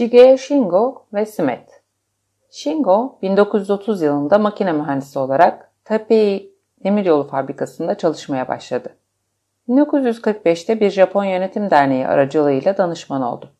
Shigeo 0.00 0.38
Shingo 0.38 1.06
ve 1.14 1.26
Smet 1.26 1.82
Shingo 2.50 3.18
1930 3.22 4.02
yılında 4.02 4.38
makine 4.38 4.72
mühendisi 4.72 5.18
olarak 5.18 5.72
Taipei 5.84 6.52
Demiryolu 6.84 7.28
Fabrikası'nda 7.28 7.98
çalışmaya 7.98 8.48
başladı. 8.48 8.96
1945'te 9.68 10.80
bir 10.80 10.90
Japon 10.90 11.24
Yönetim 11.24 11.70
Derneği 11.70 12.06
aracılığıyla 12.06 12.76
danışman 12.76 13.22
oldu. 13.22 13.50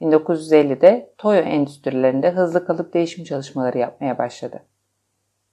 1950'de 0.00 1.12
Toyo 1.18 1.40
endüstrilerinde 1.40 2.30
hızlı 2.30 2.66
kalıp 2.66 2.94
değişim 2.94 3.24
çalışmaları 3.24 3.78
yapmaya 3.78 4.18
başladı. 4.18 4.62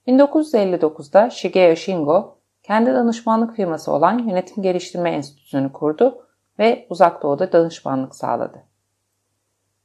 1959'da 0.07 1.29
Shigeo 1.29 1.75
Shingo 1.75 2.37
kendi 2.63 2.93
danışmanlık 2.93 3.55
firması 3.55 3.91
olan 3.91 4.17
Yönetim 4.17 4.63
Geliştirme 4.63 5.09
Enstitüsü'nü 5.09 5.71
kurdu 5.71 6.25
ve 6.59 6.87
Uzak 6.89 7.23
Doğu'da 7.23 7.51
danışmanlık 7.51 8.15
sağladı. 8.15 8.68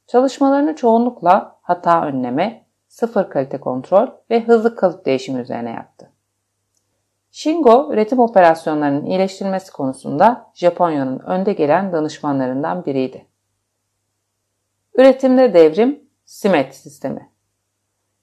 Çalışmalarını 0.07 0.75
çoğunlukla 0.75 1.59
hata 1.61 2.05
önleme, 2.05 2.65
sıfır 2.87 3.29
kalite 3.29 3.59
kontrol 3.59 4.07
ve 4.29 4.43
hızlı 4.43 4.75
kalıp 4.75 5.05
değişimi 5.05 5.41
üzerine 5.41 5.71
yaptı. 5.71 6.11
Shingo, 7.31 7.93
üretim 7.93 8.19
operasyonlarının 8.19 9.05
iyileştirilmesi 9.05 9.71
konusunda 9.71 10.51
Japonya'nın 10.53 11.19
önde 11.19 11.53
gelen 11.53 11.93
danışmanlarından 11.93 12.85
biriydi. 12.85 13.27
Üretimde 14.95 15.53
devrim, 15.53 16.05
Simet 16.25 16.75
sistemi. 16.75 17.29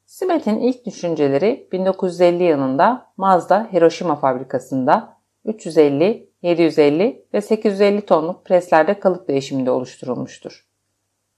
Simet'in 0.07 0.59
ilk 0.59 0.87
düşünceleri 0.87 1.69
1950 1.73 2.43
yılında 2.43 3.13
Mazda 3.17 3.69
Hiroşima 3.73 4.17
fabrikasında 4.17 5.17
350, 5.45 6.31
750 6.43 7.27
ve 7.35 7.41
850 7.41 8.07
tonluk 8.07 8.45
preslerde 8.45 9.01
kalıp 9.01 9.29
değişiminde 9.29 9.71
oluşturulmuştur. 9.71 10.72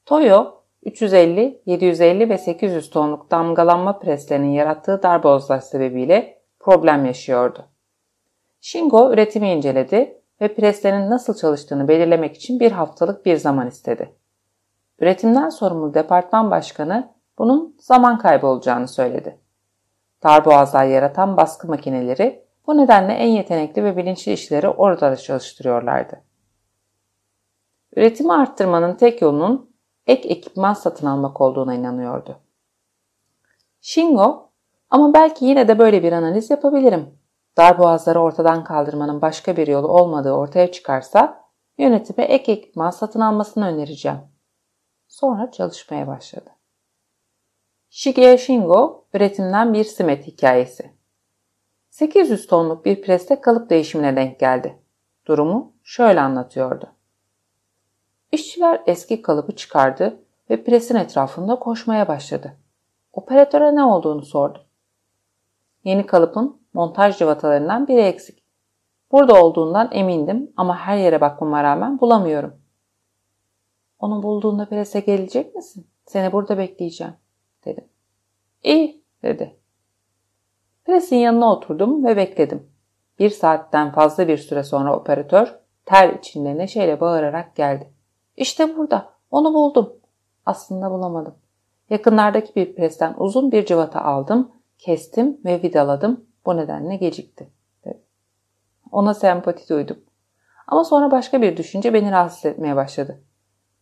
Toyo, 0.06 0.62
350, 0.82 1.62
750 1.66 2.28
ve 2.28 2.38
800 2.38 2.90
tonluk 2.90 3.30
damgalanma 3.30 3.98
preslerinin 3.98 4.52
yarattığı 4.52 5.02
darbozlar 5.02 5.58
sebebiyle 5.58 6.42
problem 6.60 7.06
yaşıyordu. 7.06 7.64
Shingo 8.60 9.12
üretimi 9.12 9.50
inceledi 9.50 10.22
ve 10.40 10.54
preslerin 10.54 11.10
nasıl 11.10 11.34
çalıştığını 11.34 11.88
belirlemek 11.88 12.36
için 12.36 12.60
bir 12.60 12.72
haftalık 12.72 13.26
bir 13.26 13.36
zaman 13.36 13.66
istedi. 13.66 14.14
Üretimden 14.98 15.48
sorumlu 15.48 15.94
departman 15.94 16.50
başkanı 16.50 17.12
bunun 17.38 17.76
zaman 17.78 18.18
kaybı 18.18 18.46
olacağını 18.46 18.88
söyledi. 18.88 19.38
Darboğazlar 20.22 20.84
yaratan 20.84 21.36
baskı 21.36 21.68
makineleri 21.68 22.44
bu 22.66 22.76
nedenle 22.76 23.12
en 23.12 23.28
yetenekli 23.28 23.84
ve 23.84 23.96
bilinçli 23.96 24.32
işleri 24.32 24.68
orada 24.68 25.16
çalıştırıyorlardı. 25.16 26.20
Üretimi 27.96 28.32
arttırmanın 28.32 28.94
tek 28.94 29.22
yolunun 29.22 29.73
ek 30.06 30.28
ekipman 30.28 30.74
satın 30.74 31.06
almak 31.06 31.40
olduğuna 31.40 31.74
inanıyordu. 31.74 32.36
Shingo, 33.80 34.50
ama 34.90 35.14
belki 35.14 35.44
yine 35.44 35.68
de 35.68 35.78
böyle 35.78 36.02
bir 36.02 36.12
analiz 36.12 36.50
yapabilirim. 36.50 37.18
Darboğazları 37.56 38.20
ortadan 38.20 38.64
kaldırmanın 38.64 39.22
başka 39.22 39.56
bir 39.56 39.66
yolu 39.66 39.88
olmadığı 39.88 40.32
ortaya 40.32 40.72
çıkarsa 40.72 41.44
yönetime 41.78 42.24
ek 42.24 42.52
ekipman 42.52 42.90
satın 42.90 43.20
almasını 43.20 43.66
önereceğim. 43.66 44.18
Sonra 45.08 45.50
çalışmaya 45.50 46.06
başladı. 46.06 46.50
Shigeo 47.90 48.38
Shingo 48.38 49.06
üretimden 49.14 49.72
bir 49.72 49.84
simet 49.84 50.26
hikayesi. 50.26 50.94
800 51.90 52.46
tonluk 52.46 52.84
bir 52.84 53.02
preste 53.02 53.40
kalıp 53.40 53.70
değişimine 53.70 54.16
denk 54.16 54.40
geldi. 54.40 54.82
Durumu 55.26 55.72
şöyle 55.82 56.20
anlatıyordu. 56.20 56.88
İşçiler 58.34 58.82
eski 58.86 59.22
kalıbı 59.22 59.56
çıkardı 59.56 60.20
ve 60.50 60.64
presin 60.64 60.96
etrafında 60.96 61.58
koşmaya 61.58 62.08
başladı. 62.08 62.56
Operatöre 63.12 63.76
ne 63.76 63.84
olduğunu 63.84 64.22
sordu. 64.22 64.66
Yeni 65.84 66.06
kalıbın 66.06 66.60
montaj 66.72 67.18
cıvatalarından 67.18 67.88
biri 67.88 68.00
eksik. 68.00 68.42
Burada 69.12 69.42
olduğundan 69.42 69.88
emindim 69.92 70.52
ama 70.56 70.78
her 70.78 70.96
yere 70.96 71.20
bakmama 71.20 71.62
rağmen 71.62 72.00
bulamıyorum. 72.00 72.54
Onu 73.98 74.22
bulduğunda 74.22 74.68
prese 74.68 75.00
gelecek 75.00 75.54
misin? 75.54 75.86
Seni 76.06 76.32
burada 76.32 76.58
bekleyeceğim, 76.58 77.14
dedim. 77.64 77.84
İyi, 78.62 79.04
dedi. 79.22 79.56
Presin 80.84 81.16
yanına 81.16 81.52
oturdum 81.52 82.04
ve 82.04 82.16
bekledim. 82.16 82.70
Bir 83.18 83.30
saatten 83.30 83.92
fazla 83.92 84.28
bir 84.28 84.38
süre 84.38 84.62
sonra 84.62 84.96
operatör 84.96 85.58
ter 85.84 86.14
içinde 86.14 86.58
neşeyle 86.58 87.00
bağırarak 87.00 87.56
geldi. 87.56 87.93
İşte 88.36 88.76
burada, 88.76 89.10
onu 89.30 89.54
buldum. 89.54 89.92
Aslında 90.46 90.90
bulamadım. 90.90 91.34
Yakınlardaki 91.90 92.54
bir 92.54 92.74
presten 92.74 93.14
uzun 93.18 93.52
bir 93.52 93.66
cıvata 93.66 94.00
aldım, 94.00 94.52
kestim 94.78 95.40
ve 95.44 95.62
vidaladım. 95.62 96.26
Bu 96.46 96.56
nedenle 96.56 96.96
gecikti. 96.96 97.50
Ona 98.92 99.14
sempati 99.14 99.68
duydum. 99.68 99.96
Ama 100.66 100.84
sonra 100.84 101.10
başka 101.10 101.42
bir 101.42 101.56
düşünce 101.56 101.94
beni 101.94 102.10
rahatsız 102.10 102.44
etmeye 102.44 102.76
başladı. 102.76 103.20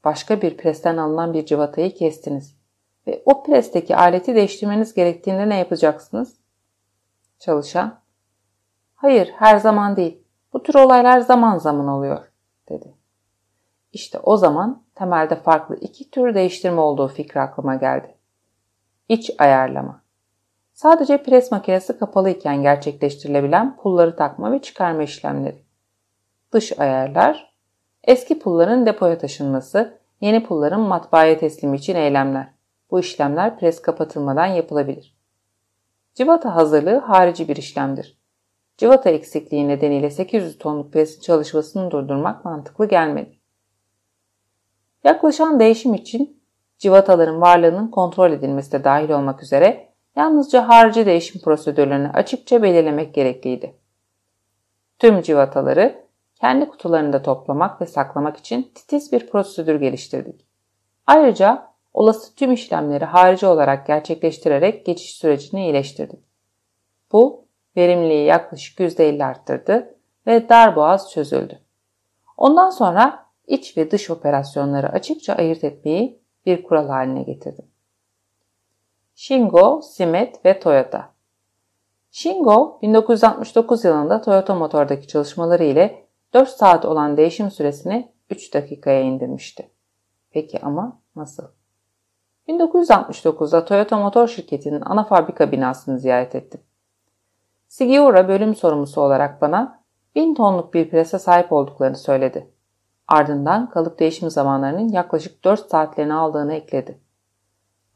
Başka 0.05 0.43
bir 0.43 0.57
presten 0.57 0.97
alınan 0.97 1.35
bir 1.35 1.47
cıvatayı 1.47 1.95
kestiniz. 1.95 2.57
Ve 3.07 3.23
o 3.27 3.43
presteki 3.43 3.97
aleti 3.97 4.35
değiştirmeniz 4.35 4.95
gerektiğinde 4.95 5.49
ne 5.49 5.59
yapacaksınız? 5.59 6.37
Çalışan, 7.39 8.01
hayır 8.95 9.33
her 9.37 9.57
zaman 9.57 9.97
değil. 9.97 10.23
Bu 10.53 10.63
tür 10.63 10.75
olaylar 10.75 11.21
zaman 11.21 11.59
zaman 11.59 11.89
oluyor, 11.89 12.33
dedi. 12.69 12.95
İşte 13.93 14.19
o 14.19 14.37
zaman 14.37 14.83
temelde 14.95 15.35
farklı 15.35 15.77
iki 15.77 16.11
tür 16.11 16.35
değiştirme 16.35 16.81
olduğu 16.81 17.09
fikri 17.09 17.41
aklıma 17.41 17.75
geldi. 17.75 18.15
İç 19.09 19.31
ayarlama. 19.39 20.03
Sadece 20.73 21.23
pres 21.23 21.51
makinesi 21.51 21.99
kapalı 21.99 22.31
iken 22.31 22.63
gerçekleştirilebilen 22.63 23.77
pulları 23.77 24.17
takma 24.17 24.53
ve 24.53 24.63
çıkarma 24.63 25.03
işlemleri. 25.03 25.65
Dış 26.53 26.79
ayarlar, 26.81 27.55
eski 28.05 28.39
pulların 28.39 28.87
depoya 28.87 29.19
taşınması, 29.19 29.99
yeni 30.21 30.45
pulların 30.45 30.81
matbaaya 30.81 31.39
teslimi 31.39 31.77
için 31.77 31.97
eylemler. 31.97 32.49
Bu 32.91 33.01
işlemler 33.01 33.59
pres 33.59 33.83
kapatılmadan 33.83 34.47
yapılabilir. 34.47 35.17
Civata 36.15 36.55
hazırlığı 36.55 36.99
harici 36.99 37.49
bir 37.49 37.57
işlemdir. 37.57 38.19
Civata 38.77 39.11
eksikliği 39.11 39.69
nedeniyle 39.69 40.11
800 40.11 40.59
tonluk 40.59 40.93
presin 40.93 41.21
çalışmasını 41.21 41.91
durdurmak 41.91 42.45
mantıklı 42.45 42.89
gelmedi. 42.89 43.42
Yaklaşan 45.05 45.61
değişim 45.61 45.95
için 45.95 46.43
civataların 46.79 47.41
varlığının 47.41 47.89
kontrol 47.89 48.33
edilmesi 48.33 48.73
de 48.73 48.85
dahil 48.85 49.11
olmak 49.11 49.43
üzere 49.43 49.89
yalnızca 50.17 50.69
harici 50.69 51.07
değişim 51.07 51.41
prosedürlerini 51.41 52.09
açıkça 52.09 52.63
belirlemek 52.63 53.15
gerekliydi. 53.15 53.77
Tüm 54.99 55.23
civataları 55.23 56.05
kendi 56.41 56.69
kutularında 56.69 57.23
toplamak 57.23 57.81
ve 57.81 57.87
saklamak 57.87 58.37
için 58.37 58.71
titiz 58.75 59.13
bir 59.13 59.31
prosedür 59.31 59.81
geliştirdik. 59.81 60.47
Ayrıca 61.07 61.73
olası 61.95 62.35
tüm 62.35 62.53
işlemleri 62.53 63.05
harici 63.05 63.47
olarak 63.47 63.87
gerçekleştirerek 63.87 64.87
geçiş 64.87 65.15
sürecini 65.15 65.65
iyileştirdik. 65.65 66.21
Bu 67.13 67.45
verimliliği 67.77 68.27
yaklaşık 68.27 68.79
%50 68.79 69.25
arttırdı 69.25 69.95
ve 70.27 70.49
darboğaz 70.49 71.11
çözüldü. 71.11 71.59
Ondan 72.37 72.71
sonra 72.71 73.27
iç 73.53 73.77
ve 73.77 73.91
dış 73.91 74.11
operasyonları 74.11 74.89
açıkça 74.89 75.35
ayırt 75.35 75.65
etmeyi 75.65 76.23
bir 76.47 76.63
kural 76.63 76.89
haline 76.89 77.23
getirdim. 77.23 77.65
Shingo, 79.15 79.83
Simet 79.83 80.45
ve 80.45 80.61
Toyota 80.61 81.13
Shingo 82.11 82.79
1969 82.83 83.85
yılında 83.85 84.21
Toyota 84.21 84.55
Motor'daki 84.55 85.09
çalışmaları 85.09 85.65
ile 85.65 86.07
4 86.35 86.49
saat 86.49 86.85
olan 86.85 87.17
değişim 87.17 87.51
süresini 87.51 88.13
3 88.31 88.55
dakikaya 88.55 89.01
indirmişti. 89.01 89.71
Peki 90.31 90.61
ama 90.63 91.01
nasıl? 91.17 91.45
1969'da 92.49 93.65
Toyota 93.65 93.97
Motor 93.97 94.29
Şirketi'nin 94.29 94.83
ana 94.85 95.05
fabrika 95.05 95.53
binasını 95.53 95.99
ziyaret 95.99 96.35
ettim. 96.35 96.61
Sigiura 97.69 98.29
bölüm 98.29 98.55
sorumlusu 98.55 99.01
olarak 99.01 99.41
bana 99.43 99.83
1000 100.15 100.35
tonluk 100.35 100.75
bir 100.75 100.91
prese 100.91 101.19
sahip 101.19 101.53
olduklarını 101.53 101.97
söyledi. 101.97 102.52
Ardından 103.13 103.71
kalıp 103.71 103.99
değişim 103.99 104.31
zamanlarının 104.31 104.89
yaklaşık 104.89 105.45
4 105.45 105.71
saatlerini 105.71 106.15
aldığını 106.15 106.55
ekledi. 106.55 106.99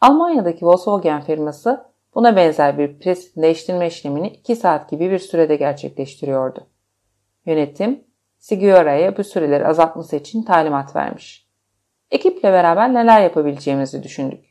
Almanya'daki 0.00 0.66
Volkswagen 0.66 1.20
firması 1.20 1.86
buna 2.14 2.36
benzer 2.36 2.78
bir 2.78 2.98
pres 2.98 3.36
değiştirme 3.36 3.86
işlemini 3.86 4.28
2 4.28 4.56
saat 4.56 4.90
gibi 4.90 5.10
bir 5.10 5.18
sürede 5.18 5.56
gerçekleştiriyordu. 5.56 6.66
Yönetim, 7.46 8.04
Sigura'ya 8.38 9.16
bu 9.16 9.24
süreleri 9.24 9.66
azaltması 9.66 10.16
için 10.16 10.42
talimat 10.42 10.96
vermiş. 10.96 11.48
Ekiple 12.10 12.52
beraber 12.52 12.94
neler 12.94 13.20
yapabileceğimizi 13.20 14.02
düşündük. 14.02 14.44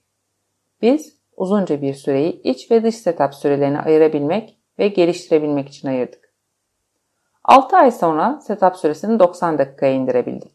Biz 0.82 1.20
uzunca 1.38 1.82
bir 1.82 1.94
süreyi 1.94 2.42
iç 2.42 2.72
ve 2.72 2.84
dış 2.84 2.96
setup 2.96 3.34
sürelerine 3.34 3.80
ayırabilmek 3.80 4.60
ve 4.80 4.88
geliştirebilmek 4.88 5.70
için 5.70 5.88
ayırdık. 5.88 6.25
6 7.48 7.78
ay 7.78 7.92
sonra 7.92 8.40
setup 8.42 8.76
süresini 8.76 9.20
90 9.20 9.58
dakikaya 9.58 9.94
indirebildik. 9.94 10.52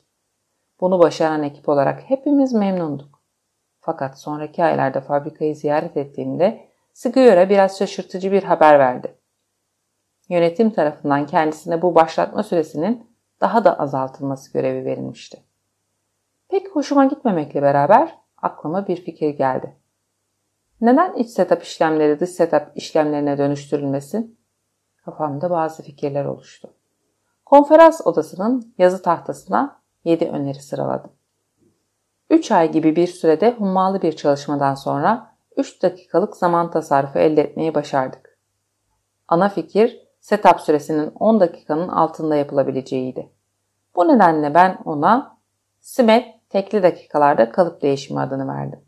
Bunu 0.81 0.99
başaran 0.99 1.43
ekip 1.43 1.69
olarak 1.69 2.11
hepimiz 2.11 2.53
memnunduk. 2.53 3.23
Fakat 3.81 4.21
sonraki 4.21 4.65
aylarda 4.65 5.01
fabrikayı 5.01 5.57
ziyaret 5.57 5.97
ettiğimde 5.97 6.71
Siguyora 6.93 7.49
biraz 7.49 7.79
şaşırtıcı 7.79 8.33
bir 8.33 8.43
haber 8.43 8.79
verdi. 8.79 9.19
Yönetim 10.29 10.71
tarafından 10.71 11.27
kendisine 11.27 11.83
bu 11.83 11.95
başlatma 11.95 12.43
süresinin 12.43 13.11
daha 13.41 13.65
da 13.65 13.79
azaltılması 13.79 14.53
görevi 14.53 14.85
verilmişti. 14.85 15.43
Pek 16.49 16.69
hoşuma 16.69 17.05
gitmemekle 17.05 17.63
beraber 17.63 18.19
aklıma 18.37 18.89
bir 18.89 18.97
fikir 18.97 19.31
geldi. 19.31 19.77
Neden 20.81 21.15
iç 21.15 21.31
setup 21.31 21.63
işlemleri 21.63 22.21
dış 22.21 22.31
setup 22.31 22.73
işlemlerine 22.75 23.39
dönüştürülmesin? 23.39 24.41
Kafamda 25.05 25.51
bazı 25.51 25.83
fikirler 25.83 26.25
oluştu. 26.25 26.75
Konferans 27.51 28.07
odasının 28.07 28.75
yazı 28.79 29.03
tahtasına 29.03 29.81
7 30.05 30.29
öneri 30.29 30.63
sıraladım. 30.63 31.13
3 32.31 32.53
ay 32.53 32.73
gibi 32.73 32.97
bir 32.97 33.07
sürede 33.07 33.51
hummalı 33.51 34.03
bir 34.03 34.13
çalışmadan 34.17 34.75
sonra 34.75 35.35
3 35.57 35.83
dakikalık 35.83 36.37
zaman 36.37 36.71
tasarrufu 36.71 37.19
elde 37.19 37.43
etmeyi 37.43 37.75
başardık. 37.75 38.39
Ana 39.29 39.49
fikir 39.49 40.09
setup 40.21 40.61
süresinin 40.61 41.13
10 41.21 41.41
dakikanın 41.41 41.89
altında 41.89 42.37
yapılabileceğiydi. 42.37 43.33
Bu 43.97 44.09
nedenle 44.09 44.55
ben 44.55 44.79
ona 44.85 45.39
SMET 45.81 46.51
tekli 46.51 46.83
dakikalarda 46.83 47.53
kalıp 47.53 47.83
değişimi 47.83 48.21
adını 48.21 48.49
verdim. 48.49 48.81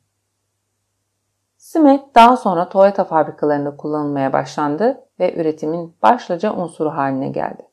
SMET 1.57 2.15
daha 2.15 2.37
sonra 2.37 2.69
Toyota 2.69 3.05
fabrikalarında 3.05 3.77
kullanılmaya 3.77 4.33
başlandı 4.33 5.09
ve 5.21 5.41
üretimin 5.41 5.97
başlıca 6.03 6.55
unsuru 6.55 6.91
haline 6.91 7.29
geldi. 7.29 7.72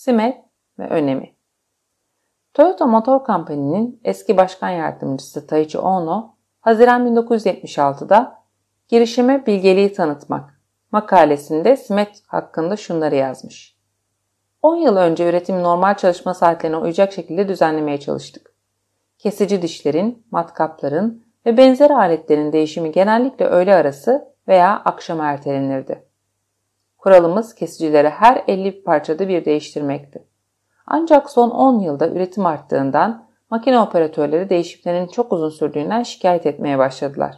SMET 0.00 0.44
ve 0.78 0.88
önemi 0.88 1.34
Toyota 2.54 2.86
Motor 2.86 3.26
Company'nin 3.26 4.00
eski 4.04 4.36
başkan 4.36 4.70
yardımcısı 4.70 5.46
Taichi 5.46 5.78
Ono, 5.78 6.34
Haziran 6.60 7.16
1976'da 7.16 8.42
girişime 8.88 9.46
bilgeliği 9.46 9.92
tanıtmak 9.92 10.60
makalesinde 10.92 11.76
SMET 11.76 12.22
hakkında 12.26 12.76
şunları 12.76 13.14
yazmış. 13.14 13.76
10 14.62 14.76
yıl 14.76 14.96
önce 14.96 15.28
üretim 15.28 15.62
normal 15.62 15.94
çalışma 15.94 16.34
saatlerine 16.34 16.76
uyacak 16.76 17.12
şekilde 17.12 17.48
düzenlemeye 17.48 18.00
çalıştık. 18.00 18.54
Kesici 19.18 19.62
dişlerin, 19.62 20.26
matkapların 20.30 21.24
ve 21.46 21.56
benzer 21.56 21.90
aletlerin 21.90 22.52
değişimi 22.52 22.92
genellikle 22.92 23.44
öğle 23.44 23.74
arası 23.74 24.34
veya 24.48 24.82
akşam 24.84 25.20
ertelenirdi. 25.20 26.09
Kuralımız 27.00 27.54
kesicileri 27.54 28.08
her 28.08 28.44
50 28.48 28.82
parçada 28.82 29.28
bir 29.28 29.44
değiştirmekti. 29.44 30.24
Ancak 30.86 31.30
son 31.30 31.50
10 31.50 31.78
yılda 31.78 32.08
üretim 32.08 32.46
arttığından 32.46 33.26
makine 33.50 33.80
operatörleri 33.80 34.48
değişimlerin 34.48 35.06
çok 35.06 35.32
uzun 35.32 35.48
sürdüğünden 35.48 36.02
şikayet 36.02 36.46
etmeye 36.46 36.78
başladılar. 36.78 37.36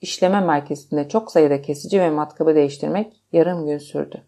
İşleme 0.00 0.40
merkezinde 0.40 1.08
çok 1.08 1.32
sayıda 1.32 1.62
kesici 1.62 2.00
ve 2.00 2.10
matkabı 2.10 2.54
değiştirmek 2.54 3.22
yarım 3.32 3.66
gün 3.66 3.78
sürdü. 3.78 4.22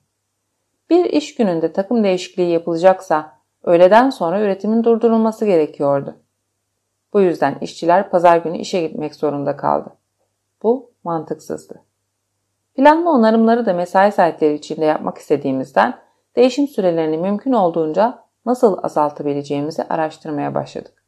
Bir 0.91 1.05
iş 1.05 1.35
gününde 1.35 1.73
takım 1.73 2.05
değişikliği 2.05 2.51
yapılacaksa 2.51 3.39
öğleden 3.63 4.11
sonra 4.11 4.41
üretimin 4.41 4.85
durdurulması 4.85 5.47
gerekiyordu. 5.47 6.17
Bu 7.13 7.21
yüzden 7.21 7.59
işçiler 7.61 8.11
pazar 8.11 8.37
günü 8.37 8.59
işe 8.59 8.87
gitmek 8.87 9.15
zorunda 9.15 9.57
kaldı. 9.57 9.97
Bu 10.63 10.91
mantıksızdı. 11.05 11.92
Planlı 12.75 13.11
onarımları 13.11 13.67
da 13.67 13.73
mesai 13.73 14.13
saatleri 14.13 14.55
içinde 14.55 14.85
yapmak 14.85 15.19
istediğimizden 15.19 15.99
değişim 16.37 16.69
sürelerini 16.69 17.19
mümkün 17.19 17.53
olduğunca 17.53 18.25
nasıl 18.47 18.79
azaltabileceğimizi 18.83 19.83
araştırmaya 19.83 20.55
başladık. 20.55 21.05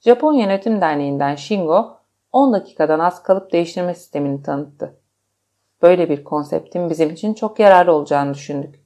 Japon 0.00 0.32
Yönetim 0.32 0.80
Derneği'nden 0.80 1.34
Shingo 1.34 1.96
10 2.32 2.52
dakikadan 2.52 2.98
az 2.98 3.22
kalıp 3.22 3.52
değiştirme 3.52 3.94
sistemini 3.94 4.42
tanıttı. 4.42 4.96
Böyle 5.82 6.10
bir 6.10 6.24
konseptin 6.24 6.90
bizim 6.90 7.10
için 7.10 7.34
çok 7.34 7.58
yararlı 7.58 7.92
olacağını 7.92 8.34
düşündük. 8.34 8.82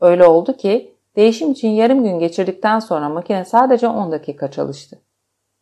Öyle 0.00 0.24
oldu 0.26 0.56
ki 0.56 0.96
değişim 1.16 1.52
için 1.52 1.68
yarım 1.68 2.04
gün 2.04 2.18
geçirdikten 2.18 2.78
sonra 2.78 3.08
makine 3.08 3.44
sadece 3.44 3.88
10 3.88 4.12
dakika 4.12 4.50
çalıştı. 4.50 5.02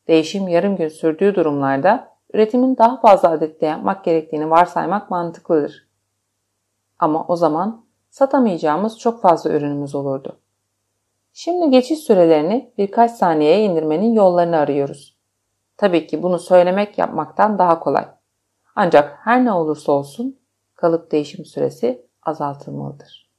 Değişim 0.08 0.48
yarım 0.48 0.76
gün 0.76 0.88
sürdüğü 0.88 1.34
durumlarda 1.34 2.11
üretimin 2.32 2.76
daha 2.76 3.00
fazla 3.00 3.30
adette 3.30 3.66
yapmak 3.66 4.04
gerektiğini 4.04 4.50
varsaymak 4.50 5.10
mantıklıdır. 5.10 5.88
Ama 6.98 7.26
o 7.28 7.36
zaman 7.36 7.84
satamayacağımız 8.10 8.98
çok 8.98 9.22
fazla 9.22 9.50
ürünümüz 9.50 9.94
olurdu. 9.94 10.38
Şimdi 11.32 11.70
geçiş 11.70 11.98
sürelerini 11.98 12.72
birkaç 12.78 13.10
saniyeye 13.10 13.64
indirmenin 13.64 14.14
yollarını 14.14 14.56
arıyoruz. 14.56 15.16
Tabii 15.76 16.06
ki 16.06 16.22
bunu 16.22 16.38
söylemek 16.38 16.98
yapmaktan 16.98 17.58
daha 17.58 17.80
kolay. 17.80 18.08
Ancak 18.76 19.18
her 19.22 19.44
ne 19.44 19.52
olursa 19.52 19.92
olsun 19.92 20.40
kalıp 20.74 21.12
değişim 21.12 21.44
süresi 21.44 22.06
azaltılmalıdır. 22.22 23.30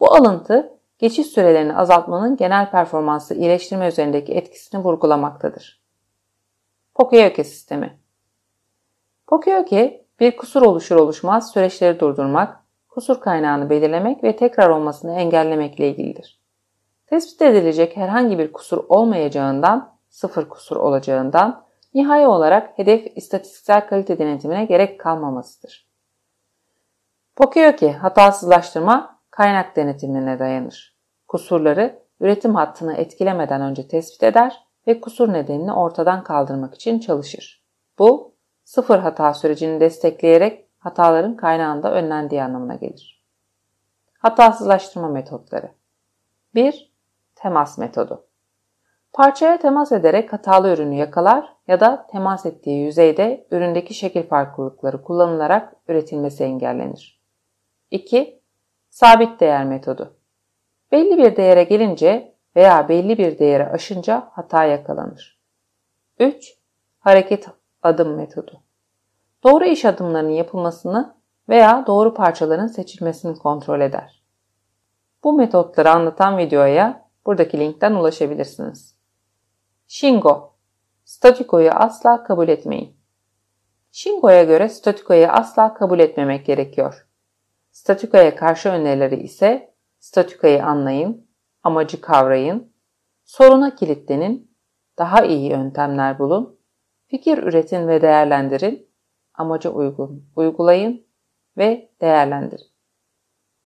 Bu 0.00 0.14
alıntı 0.14 0.78
geçiş 0.98 1.26
sürelerini 1.26 1.76
azaltmanın 1.76 2.36
genel 2.36 2.70
performansı 2.70 3.34
iyileştirme 3.34 3.88
üzerindeki 3.88 4.32
etkisini 4.32 4.84
vurgulamaktadır. 4.84 5.85
Pokeyoke 6.96 7.44
sistemi 7.44 7.98
Pokeyoke 9.26 10.06
bir 10.20 10.36
kusur 10.36 10.62
oluşur 10.62 10.96
oluşmaz 10.96 11.52
süreçleri 11.52 12.00
durdurmak, 12.00 12.64
kusur 12.88 13.20
kaynağını 13.20 13.70
belirlemek 13.70 14.24
ve 14.24 14.36
tekrar 14.36 14.68
olmasını 14.68 15.12
engellemekle 15.12 15.88
ilgilidir. 15.88 16.40
Tespit 17.06 17.42
edilecek 17.42 17.96
herhangi 17.96 18.38
bir 18.38 18.52
kusur 18.52 18.84
olmayacağından, 18.88 19.96
sıfır 20.08 20.48
kusur 20.48 20.76
olacağından, 20.76 21.64
nihai 21.94 22.26
olarak 22.26 22.78
hedef 22.78 23.16
istatistiksel 23.16 23.88
kalite 23.88 24.18
denetimine 24.18 24.64
gerek 24.64 25.00
kalmamasıdır. 25.00 25.88
Pokeyoke 27.36 27.92
hatasızlaştırma 27.92 29.20
kaynak 29.30 29.76
denetimine 29.76 30.38
dayanır. 30.38 30.96
Kusurları 31.28 32.02
üretim 32.20 32.54
hattını 32.54 32.94
etkilemeden 32.94 33.60
önce 33.60 33.88
tespit 33.88 34.22
eder 34.22 34.65
ve 34.86 35.00
kusur 35.00 35.32
nedenini 35.32 35.72
ortadan 35.72 36.24
kaldırmak 36.24 36.74
için 36.74 36.98
çalışır. 36.98 37.64
Bu, 37.98 38.34
sıfır 38.64 38.98
hata 38.98 39.34
sürecini 39.34 39.80
destekleyerek 39.80 40.66
hataların 40.78 41.36
kaynağında 41.36 41.92
önlendiği 41.92 42.42
anlamına 42.42 42.74
gelir. 42.74 43.24
Hatasızlaştırma 44.18 45.08
metotları 45.08 45.70
1. 46.54 46.92
Temas 47.34 47.78
metodu 47.78 48.26
Parçaya 49.12 49.58
temas 49.58 49.92
ederek 49.92 50.32
hatalı 50.32 50.72
ürünü 50.74 50.94
yakalar 50.94 51.56
ya 51.68 51.80
da 51.80 52.06
temas 52.12 52.46
ettiği 52.46 52.84
yüzeyde 52.84 53.46
üründeki 53.50 53.94
şekil 53.94 54.22
farklılıkları 54.22 55.02
kullanılarak 55.02 55.76
üretilmesi 55.88 56.44
engellenir. 56.44 57.20
2. 57.90 58.42
Sabit 58.90 59.40
değer 59.40 59.64
metodu 59.64 60.16
Belli 60.92 61.18
bir 61.18 61.36
değere 61.36 61.64
gelince 61.64 62.35
veya 62.56 62.88
belli 62.88 63.18
bir 63.18 63.38
değeri 63.38 63.66
aşınca 63.66 64.28
hata 64.32 64.64
yakalanır. 64.64 65.40
3. 66.18 66.58
Hareket 66.98 67.48
adım 67.82 68.16
metodu. 68.16 68.62
Doğru 69.44 69.64
iş 69.64 69.84
adımlarının 69.84 70.30
yapılmasını 70.30 71.16
veya 71.48 71.84
doğru 71.86 72.14
parçaların 72.14 72.66
seçilmesini 72.66 73.38
kontrol 73.38 73.80
eder. 73.80 74.22
Bu 75.24 75.32
metotları 75.32 75.90
anlatan 75.90 76.38
videoya 76.38 77.08
buradaki 77.26 77.58
linkten 77.58 77.92
ulaşabilirsiniz. 77.92 78.96
Shingo 79.88 80.56
Statikoyu 81.06 81.70
asla 81.70 82.24
kabul 82.24 82.48
etmeyin. 82.48 82.96
Shingo'ya 83.92 84.44
göre 84.44 84.68
statikoyu 84.68 85.26
asla 85.26 85.74
kabul 85.74 85.98
etmemek 85.98 86.46
gerekiyor. 86.46 87.06
Statikoya 87.70 88.36
karşı 88.36 88.68
önerileri 88.68 89.16
ise 89.22 89.74
statikoyu 89.98 90.62
anlayın, 90.62 91.25
amacı 91.66 92.00
kavrayın, 92.00 92.72
soruna 93.24 93.74
kilitlenin, 93.74 94.56
daha 94.98 95.24
iyi 95.24 95.50
yöntemler 95.50 96.18
bulun, 96.18 96.60
fikir 97.06 97.38
üretin 97.38 97.88
ve 97.88 98.02
değerlendirin, 98.02 98.90
amaca 99.34 99.70
uygun 99.70 100.30
uygulayın 100.36 101.06
ve 101.56 101.92
değerlendirin. 102.00 102.75